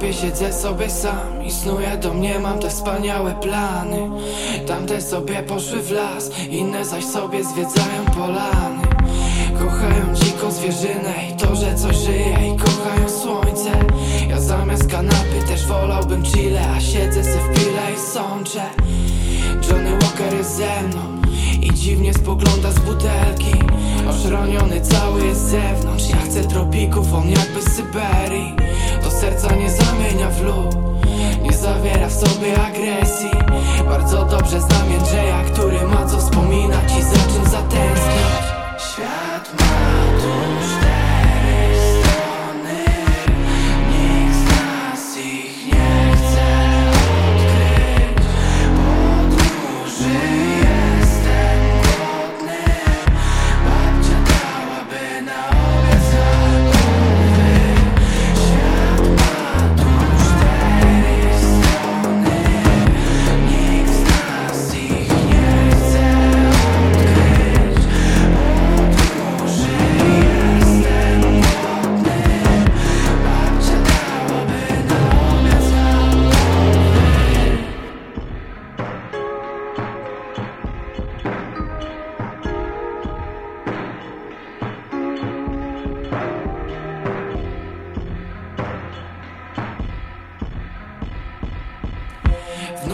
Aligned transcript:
kanapie 0.00 0.12
siedzę 0.12 0.52
sobie 0.52 0.90
sam 0.90 1.44
I 1.46 1.50
snuję 1.50 1.98
do 2.02 2.14
mnie, 2.14 2.38
mam 2.38 2.58
te 2.58 2.70
wspaniałe 2.70 3.34
plany. 3.34 4.10
Tamte 4.66 5.00
sobie 5.00 5.42
poszły 5.42 5.82
w 5.82 5.90
las 5.90 6.30
Inne 6.50 6.84
zaś 6.84 7.04
sobie 7.04 7.44
zwiedzają 7.44 8.04
polany. 8.16 8.82
Kochają 9.58 10.14
dziką 10.14 10.50
zwierzynę 10.50 11.14
i 11.30 11.36
to, 11.36 11.56
że 11.56 11.74
coś 11.74 11.96
żyje 11.96 12.36
I 12.54 12.58
kochają 12.58 13.08
słońce. 13.08 13.70
Ja 14.28 14.40
zamiast 14.40 14.90
kanapy 14.90 15.42
też 15.48 15.66
wolałbym 15.66 16.22
chile 16.22 16.60
A 16.76 16.80
siedzę 16.80 17.24
se 17.24 17.38
w 17.38 17.48
pile 17.54 17.94
i 17.96 18.12
sączę. 18.12 18.62
Johnny 19.70 19.90
Walker 19.90 20.34
jest 20.34 20.56
ze 20.56 20.82
mną 20.82 21.22
I 21.62 21.74
dziwnie 21.74 22.14
spogląda 22.14 22.72
z 22.72 22.78
butelki. 22.78 23.54
Oszroniony 24.10 24.80
cały 24.80 25.26
jest 25.26 25.40
z 25.40 25.50
zewnątrz 25.50 26.10
Ja 26.10 26.16
chcę 26.16 26.44
tropików, 26.44 27.14
on 27.14 27.30
jakby 27.30 27.62
z 27.62 27.72
Syberii 27.72 28.60
serca 29.20 29.54
nie 29.54 29.70
zamienia 29.70 30.30
w 30.30 30.42
lód 30.42 30.76
Nie 31.42 31.52
zawiera 31.52 32.08
w 32.08 32.12
sobie 32.12 32.62
agresji 32.62 33.30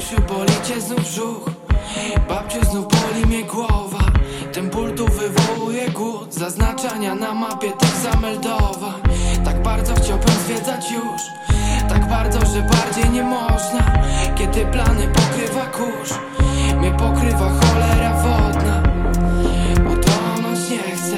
Mamusiu, 0.00 0.20
boli 0.34 0.52
cię 0.64 0.80
znów 0.80 1.00
brzuch. 1.00 1.50
Babciu, 2.28 2.64
znów 2.70 2.86
boli 2.88 3.26
mnie 3.26 3.44
głowa. 3.44 4.04
Ten 4.52 4.70
ból 4.70 4.94
tu 4.94 5.06
wywołuje 5.06 5.88
głód. 5.88 6.34
Zaznaczania 6.34 7.14
na 7.14 7.34
mapie 7.34 7.70
tak 7.70 7.90
zameldowa 8.12 8.94
Tak 9.44 9.62
bardzo 9.62 9.94
chciałbym 9.94 10.34
zwiedzać 10.46 10.90
już. 10.90 11.22
Tak 11.88 12.08
bardzo, 12.08 12.38
że 12.38 12.62
bardziej 12.62 13.10
nie 13.10 13.22
można. 13.22 13.92
Kiedy 14.34 14.66
plany 14.66 15.08
pokrywa 15.08 15.66
kurz. 15.66 16.10
Mnie 16.78 16.90
pokrywa 16.90 17.50
cholera 17.50 18.14
wodna. 18.14 18.82
Utonąć 19.80 20.70
nie 20.70 20.78
chcę 20.78 21.16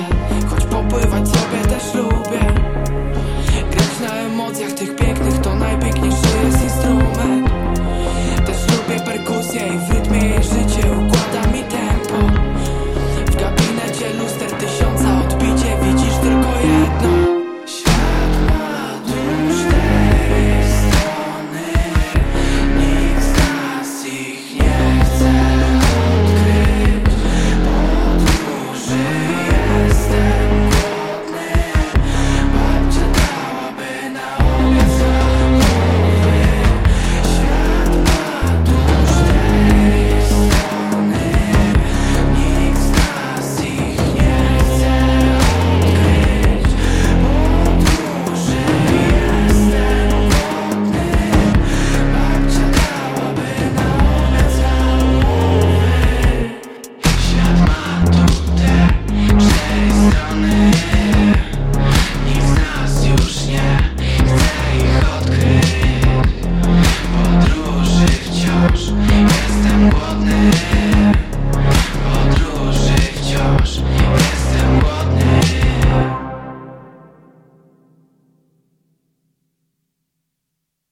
Choć 0.51 0.65
popływać 0.65 1.29
sobie 1.29 1.65
też 1.69 1.95
lubię 1.95 2.12